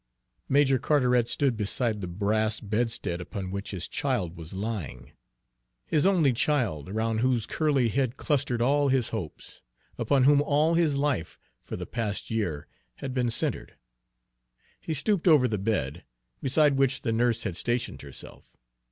Major 0.49 0.79
Carteret 0.79 1.29
stood 1.29 1.55
beside 1.55 2.01
the 2.01 2.07
brass 2.07 2.59
bedstead 2.59 3.21
upon 3.21 3.51
which 3.51 3.69
his 3.69 3.87
child 3.87 4.35
was 4.35 4.51
lying, 4.51 5.11
his 5.85 6.07
only 6.07 6.33
child, 6.33 6.89
around 6.89 7.19
whose 7.19 7.45
curly 7.45 7.87
head 7.89 8.17
clustered 8.17 8.63
all 8.63 8.87
his 8.89 9.09
hopes; 9.09 9.61
upon 9.99 10.23
whom 10.23 10.41
all 10.41 10.73
his 10.73 10.97
life 10.97 11.37
for 11.61 11.75
the 11.75 11.85
past 11.85 12.31
year 12.31 12.67
had 12.95 13.13
been 13.13 13.29
centred. 13.29 13.75
He 14.79 14.95
stooped 14.95 15.27
over 15.27 15.47
the 15.47 15.59
bed, 15.59 16.03
beside 16.41 16.77
which 16.77 17.03
the 17.03 17.11
nurse 17.11 17.43
had 17.43 17.55
stationed 17.55 18.01
herself. 18.01 18.57